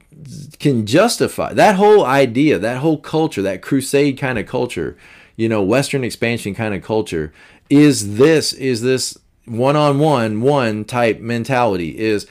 [0.59, 4.97] can justify that whole idea, that whole culture, that crusade kind of culture,
[5.37, 7.33] you know, Western expansion kind of culture.
[7.71, 11.99] Is this is this one on one one type mentality?
[11.99, 12.27] Is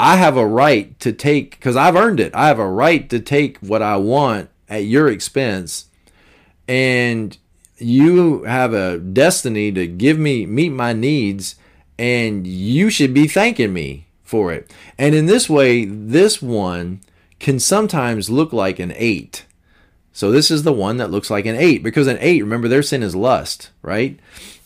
[0.00, 2.34] I have a right to take because I've earned it.
[2.34, 5.90] I have a right to take what I want at your expense,
[6.66, 7.36] and
[7.76, 11.56] you have a destiny to give me meet my needs,
[11.98, 14.72] and you should be thanking me for it.
[14.96, 17.02] And in this way, this one
[17.38, 19.44] can sometimes look like an eight.
[20.14, 22.82] So this is the one that looks like an eight because an eight, remember, their
[22.82, 24.18] sin is lust, right?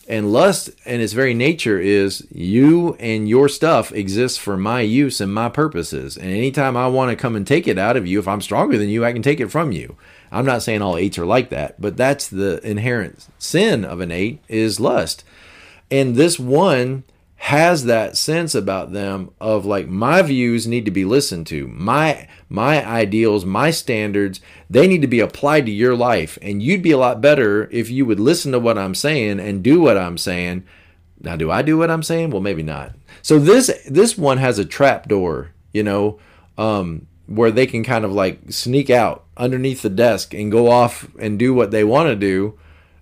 [0.07, 5.19] And lust, in its very nature, is you and your stuff exists for my use
[5.19, 6.15] and my purposes.
[6.15, 8.77] And anytime I want to come and take it out of you, if I'm stronger
[8.77, 9.97] than you, I can take it from you.
[10.31, 14.11] I'm not saying all eights are like that, but that's the inherent sin of an
[14.11, 15.23] eight is lust.
[15.89, 17.03] And this one
[17.45, 21.67] has that sense about them of like my views need to be listened to.
[21.67, 26.39] My my ideals my standards they need to be applied to your life.
[26.41, 29.61] And you'd be a lot better if you would listen to what i'm saying and
[29.61, 30.63] do what i'm saying.
[31.21, 32.31] Now do i do what i'm saying?
[32.31, 32.93] Well maybe not.
[33.21, 36.17] So this this one has a trap door you know
[36.57, 41.07] um, where they can kind of like sneak out underneath the desk and go off
[41.19, 42.57] and do what they want to do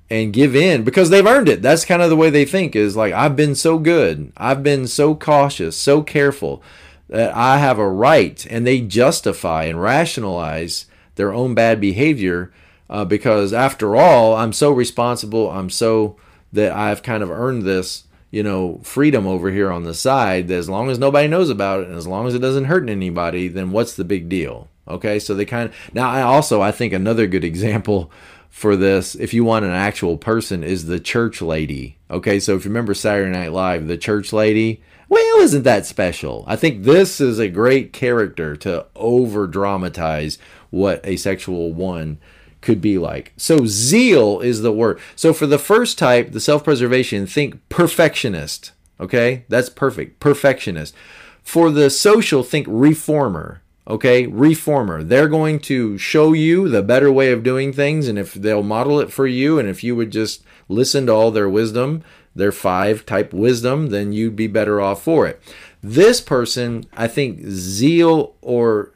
[0.09, 1.61] and give in because they've earned it.
[1.61, 4.31] That's kind of the way they think is like, I've been so good.
[4.37, 6.61] I've been so cautious, so careful
[7.09, 8.45] that I have a right.
[8.49, 10.85] And they justify and rationalize
[11.15, 12.51] their own bad behavior
[12.89, 15.49] uh, because, after all, I'm so responsible.
[15.49, 16.17] I'm so
[16.51, 20.51] that I've kind of earned this, you know, freedom over here on the side.
[20.51, 23.47] As long as nobody knows about it and as long as it doesn't hurt anybody,
[23.47, 24.67] then what's the big deal?
[24.87, 26.09] Okay, so they kind of now.
[26.09, 28.11] I also I think another good example
[28.53, 31.97] for this, if you want an actual person, is the church lady.
[32.11, 36.43] Okay, so if you remember Saturday Night Live, the church lady, well, isn't that special?
[36.45, 40.37] I think this is a great character to over dramatize
[40.69, 42.19] what a sexual one
[42.61, 43.33] could be like.
[43.37, 44.99] So zeal is the word.
[45.15, 48.71] So for the first type, the self-preservation, think perfectionist.
[48.99, 50.19] Okay, that's perfect.
[50.19, 50.93] Perfectionist.
[51.41, 55.03] For the social, think reformer okay reformer.
[55.03, 58.99] They're going to show you the better way of doing things and if they'll model
[58.99, 62.03] it for you and if you would just listen to all their wisdom
[62.35, 65.41] their five type wisdom then you'd be better off for it.
[65.81, 68.93] This person i think zeal or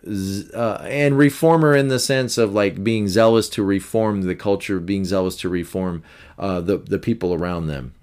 [0.53, 5.03] uh, and reformer in the sense of like being zealous to reform the culture being
[5.03, 6.03] zealous to reform
[6.39, 7.93] uh, the, the people around them.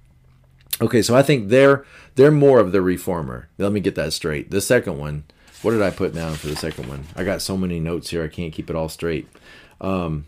[0.82, 3.48] Okay so i think they're they're more of the reformer.
[3.58, 4.50] Let me get that straight.
[4.50, 5.24] The second one
[5.64, 7.04] what did I put down for the second one?
[7.16, 9.26] I got so many notes here, I can't keep it all straight.
[9.80, 10.26] Um,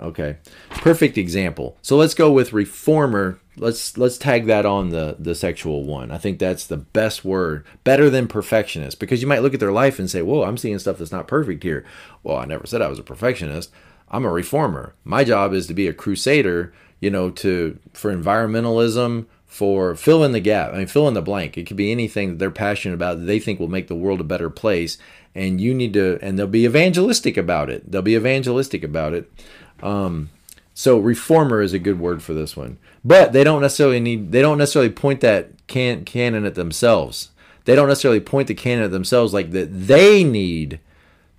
[0.00, 0.36] okay,
[0.70, 1.76] perfect example.
[1.82, 3.38] So let's go with reformer.
[3.56, 6.10] Let's let's tag that on the the sexual one.
[6.10, 9.72] I think that's the best word, better than perfectionist, because you might look at their
[9.72, 11.84] life and say, "Whoa, I'm seeing stuff that's not perfect here."
[12.22, 13.70] Well, I never said I was a perfectionist.
[14.10, 14.94] I'm a reformer.
[15.04, 20.32] My job is to be a crusader, you know, to for environmentalism, for fill in
[20.32, 20.72] the gap.
[20.72, 21.58] I mean, fill in the blank.
[21.58, 24.18] It could be anything that they're passionate about that they think will make the world
[24.18, 24.96] a better place.
[25.34, 27.90] And you need to, and they'll be evangelistic about it.
[27.90, 29.30] They'll be evangelistic about it.
[29.82, 30.30] Um,
[30.72, 34.32] so reformer is a good word for this one, but they don't necessarily need.
[34.32, 37.28] They don't necessarily point that can cannon at themselves.
[37.66, 39.86] They don't necessarily point the cannon at themselves like that.
[39.86, 40.80] They need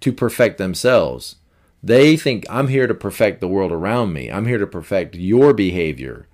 [0.01, 1.37] to perfect themselves.
[1.81, 4.31] They think I'm here to perfect the world around me.
[4.31, 6.27] I'm here to perfect your behavior.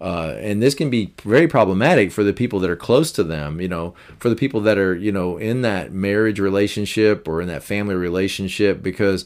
[0.00, 3.60] Uh, and this can be very problematic for the people that are close to them,
[3.60, 7.48] you know, for the people that are, you know, in that marriage relationship or in
[7.48, 9.24] that family relationship because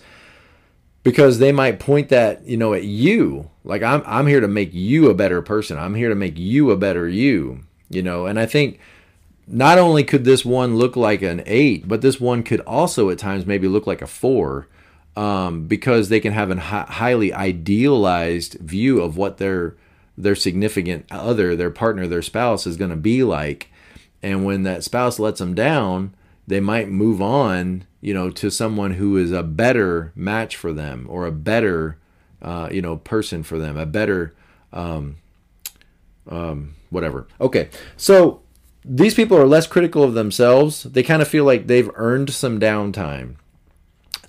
[1.02, 3.50] because they might point that, you know, at you.
[3.64, 5.78] Like I'm I'm here to make you a better person.
[5.78, 8.24] I'm here to make you a better you, you know.
[8.24, 8.80] And I think
[9.46, 13.18] not only could this one look like an 8, but this one could also at
[13.18, 14.68] times maybe look like a 4
[15.16, 19.74] um, because they can have a hi- highly idealized view of what they're
[20.22, 23.70] their significant other, their partner, their spouse is going to be like.
[24.22, 26.14] And when that spouse lets them down,
[26.46, 31.06] they might move on, you know, to someone who is a better match for them
[31.08, 31.98] or a better,
[32.40, 34.34] uh, you know, person for them, a better,
[34.72, 35.16] um,
[36.28, 37.26] um, whatever.
[37.40, 38.42] Okay, so
[38.84, 40.84] these people are less critical of themselves.
[40.84, 43.36] They kind of feel like they've earned some downtime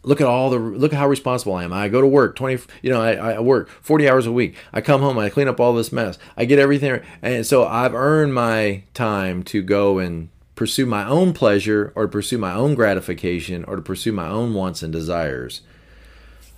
[0.03, 1.73] look at all the look at how responsible I am.
[1.73, 4.55] I go to work 20, you know, I, I work 40 hours a week.
[4.71, 6.17] I come home, I clean up all this mess.
[6.37, 11.33] I get everything and so I've earned my time to go and pursue my own
[11.33, 15.61] pleasure or to pursue my own gratification or to pursue my own wants and desires.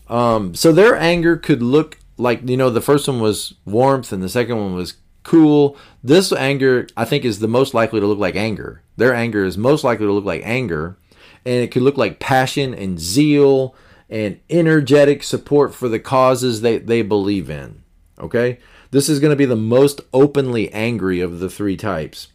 [0.10, 4.22] Um, so their anger could look like, you know, the first one was warmth and
[4.22, 5.78] the second one was cool.
[6.04, 8.82] This anger, I think, is the most likely to look like anger.
[8.98, 10.98] Their anger is most likely to look like anger
[11.46, 13.76] and it could look like passion and zeal
[14.10, 17.84] and energetic support for the causes they, they believe in.
[18.20, 18.60] Okay?
[18.91, 22.30] This is going to be the most openly angry of the three types.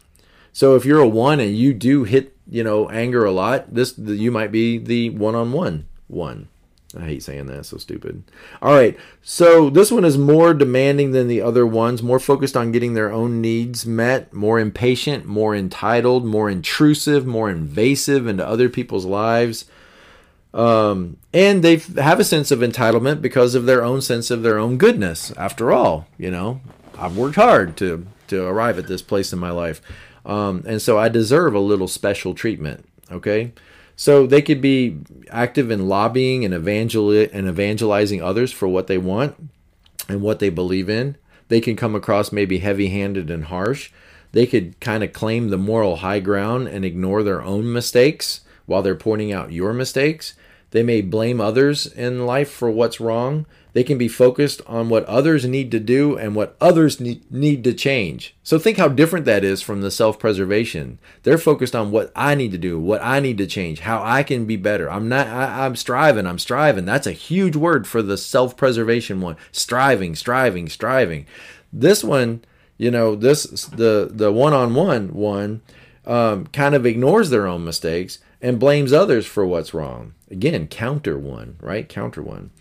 [0.53, 3.97] So if you're a one and you do hit, you know, anger a lot, this
[3.97, 6.49] you might be the one-on-one one.
[6.95, 8.23] I hate saying that, so stupid.
[8.61, 12.71] All right, so this one is more demanding than the other ones, more focused on
[12.71, 18.67] getting their own needs met, more impatient, more entitled, more intrusive, more invasive into other
[18.67, 19.65] people's lives.
[20.53, 24.57] Um, and they have a sense of entitlement because of their own sense of their
[24.57, 25.31] own goodness.
[25.37, 26.59] After all, you know,
[26.97, 29.81] I've worked hard to to arrive at this place in my life,
[30.25, 32.85] um, and so I deserve a little special treatment.
[33.09, 33.53] Okay.
[33.95, 34.97] So they could be
[35.29, 39.35] active in lobbying and evangel and evangelizing others for what they want
[40.07, 41.17] and what they believe in.
[41.49, 43.91] They can come across maybe heavy-handed and harsh.
[44.31, 48.81] They could kind of claim the moral high ground and ignore their own mistakes while
[48.81, 50.33] they're pointing out your mistakes.
[50.71, 55.05] They may blame others in life for what's wrong they can be focused on what
[55.05, 58.35] others need to do and what others need, to change.
[58.43, 60.99] So think how different that is from the self preservation.
[61.23, 64.23] They're focused on what I need to do, what I need to change, how I
[64.23, 64.91] can be better.
[64.91, 66.85] I'm not, I, I'm striving, I'm striving.
[66.85, 69.37] That's a huge word for the self preservation one.
[69.51, 71.25] Striving, striving, striving.
[71.71, 72.43] This one,
[72.77, 75.61] you know, this, the, the one on one one,
[76.05, 80.13] um, kind of ignores their own mistakes and blames others for what's wrong.
[80.29, 81.87] Again, counter one, right?
[81.87, 82.51] Counter one.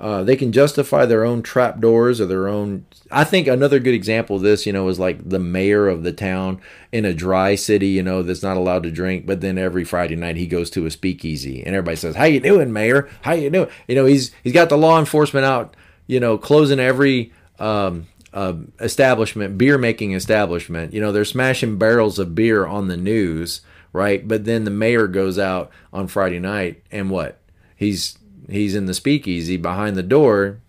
[0.00, 2.86] Uh, they can justify their own trapdoors or their own.
[3.10, 6.12] I think another good example of this, you know, is like the mayor of the
[6.12, 9.84] town in a dry city, you know, that's not allowed to drink, but then every
[9.84, 13.10] Friday night he goes to a speakeasy and everybody says, "How you doing, mayor?
[13.20, 15.76] How you doing?" You know, he's he's got the law enforcement out,
[16.06, 20.94] you know, closing every um, uh, establishment, beer making establishment.
[20.94, 23.60] You know, they're smashing barrels of beer on the news,
[23.92, 24.26] right?
[24.26, 27.36] But then the mayor goes out on Friday night and what?
[27.76, 28.18] He's
[28.48, 30.60] he's in the speakeasy behind the door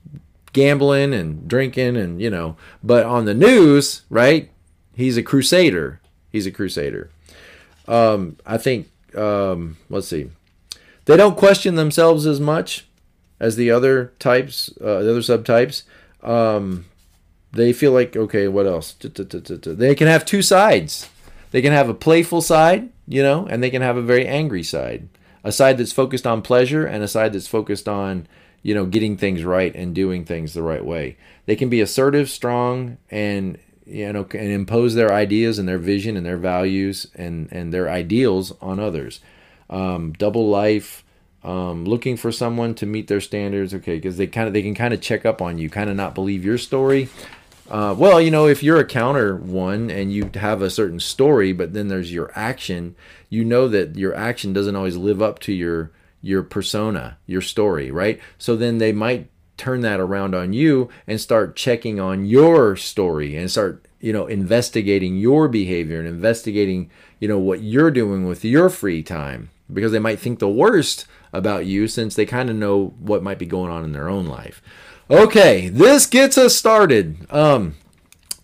[0.53, 2.57] gambling and drinking and you know.
[2.83, 4.49] But on the news right
[4.95, 6.01] he's a crusader.
[6.31, 7.09] He's a crusader.
[7.87, 10.29] Um, i think um, let's see.
[11.05, 12.87] They don't question themselves as much
[13.39, 15.83] as the other types uh, the other subtypes.
[16.23, 16.85] Um,
[17.51, 18.93] they feel like okay what else?
[18.93, 21.09] They can have two sides.
[21.51, 24.63] They can have a playful side you know and they can have a very angry
[24.63, 25.07] side
[25.43, 28.27] a side that's focused on pleasure and a side that's focused on
[28.63, 31.17] you know getting things right and doing things the right way.
[31.45, 36.15] They can be assertive strong and you know and impose their ideas and their vision
[36.17, 39.19] and their values and and their ideals on others.
[39.69, 41.03] Um, double life
[41.43, 43.73] um, looking for someone to meet their standards.
[43.73, 45.95] Okay because they kind of they can kind of check up on you kind of
[45.95, 47.09] not believe your story.
[47.69, 51.53] Uh, well, you know, if you're a counter one and you have a certain story,
[51.53, 52.93] but then there's your action,
[53.31, 57.89] you know that your action doesn't always live up to your your persona, your story,
[57.89, 58.19] right?
[58.37, 63.35] So then they might turn that around on you and start checking on your story
[63.35, 68.45] and start, you know, investigating your behavior and investigating, you know, what you're doing with
[68.45, 72.55] your free time because they might think the worst about you since they kind of
[72.55, 74.61] know what might be going on in their own life.
[75.09, 77.25] Okay, this gets us started.
[77.31, 77.75] Um,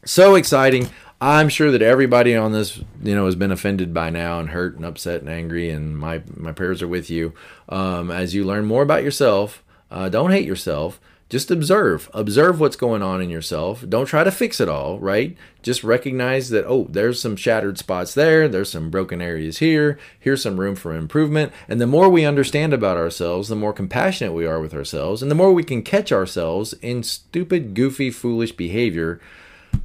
[0.06, 0.90] so exciting.
[1.20, 4.76] I'm sure that everybody on this, you know, has been offended by now and hurt
[4.76, 5.70] and upset and angry.
[5.70, 7.34] And my my prayers are with you.
[7.70, 9.64] Um, as you learn more about yourself.
[9.90, 11.00] Uh, don't hate yourself.
[11.30, 12.10] Just observe.
[12.14, 13.84] Observe what's going on in yourself.
[13.88, 15.36] Don't try to fix it all right?
[15.62, 18.48] Just recognize that oh there's some shattered spots there.
[18.48, 20.00] There's some broken areas here.
[20.20, 21.52] Here's some room for improvement.
[21.68, 25.32] And the more we understand about ourselves the more compassionate we are with ourselves and
[25.32, 29.20] the more we can catch ourselves in stupid goofy foolish behavior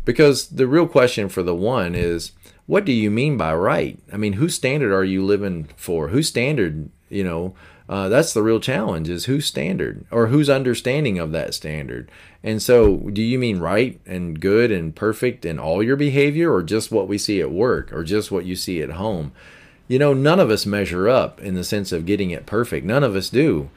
[0.05, 2.33] because the real question for the one is
[2.67, 3.99] what do you mean by right?
[4.13, 6.09] I mean whose standard are you living for?
[6.09, 7.55] Whose standard you know
[7.89, 12.11] uh, that's the real challenge is whose standard or whose understanding of that standard.
[12.43, 16.63] And so do you mean right and good and perfect in all your behavior or
[16.63, 19.33] just what we see at work or just what you see at home?
[19.89, 22.87] You know none of us measure up in the sense of getting it perfect.
[22.87, 23.69] None of us do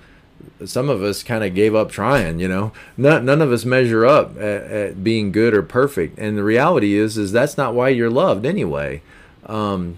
[0.66, 2.72] some of us kind of gave up trying you know?
[2.98, 6.18] None, none of us measure up at, at, being good or perfect.
[6.18, 9.02] And the reality is is that's not why you're loved anyway.
[9.46, 9.98] Um,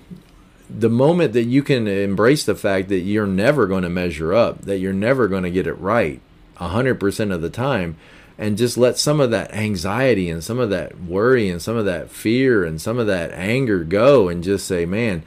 [0.69, 4.61] the moment that you can embrace the fact that you're never going to measure up,
[4.63, 6.19] that you're never going to get it right
[6.57, 7.95] 100% of the time,
[8.37, 11.85] and just let some of that anxiety and some of that worry and some of
[11.85, 15.23] that fear and some of that anger go and just say, man,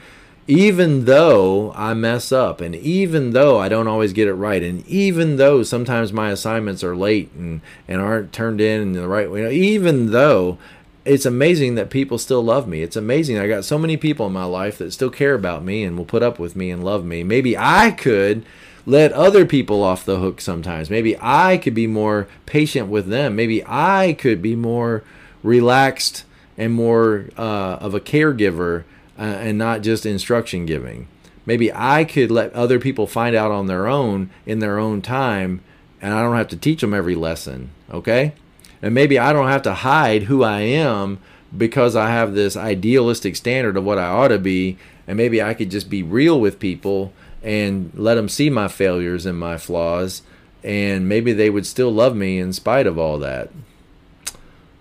[0.47, 4.87] even though I mess up and even though I don't always get it right and
[4.87, 9.31] even though sometimes my assignments are late and, and aren't turned in in the right
[9.31, 10.59] way, even though
[11.05, 12.83] it's amazing that people still love me.
[12.83, 13.39] It's amazing.
[13.39, 16.05] I got so many people in my life that still care about me and will
[16.05, 17.23] put up with me and love me.
[17.23, 18.45] Maybe I could
[18.87, 20.91] let other people off the hook sometimes.
[20.91, 23.37] Maybe I could be more patient with them.
[23.37, 25.03] Maybe I could be more
[25.43, 26.25] relaxed
[26.59, 28.85] and more uh, of a caregiver
[29.21, 31.07] uh, and not just instruction giving.
[31.47, 35.63] Maybe I could let other people find out on their own in their own time
[36.03, 37.71] and I don't have to teach them every lesson.
[37.93, 38.33] Okay?
[38.83, 41.19] and maybe I don't have to hide who I am
[41.57, 45.55] because I have this idealistic standard of what I ought to be, and maybe I
[45.55, 47.13] could just be real with people
[47.43, 50.23] and let them see my failures and my flaws,
[50.63, 53.51] and maybe they would still love me in spite of all that.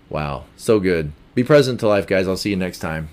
[0.08, 1.12] Wow, so good.
[1.34, 2.28] Be present to life, guys.
[2.28, 3.10] I'll see you next time.